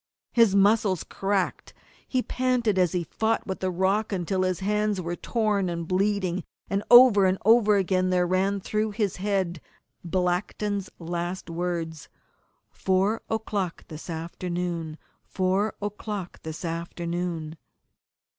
[0.31, 1.75] His muscles cracked,
[2.07, 6.43] he panted as he fought with the rock until his hands were torn and bleeding,
[6.71, 9.61] and over and over again there ran through his head
[10.03, 12.09] Blackton's last words
[12.73, 14.97] _Four o'clock this afternoon!
[15.23, 17.55] Four o'clock this afternoon!